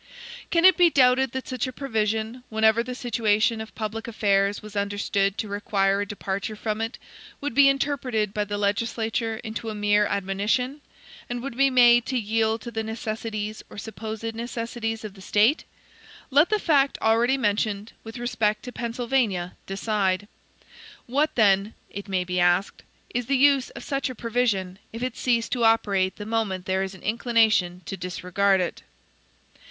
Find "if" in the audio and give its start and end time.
24.91-25.03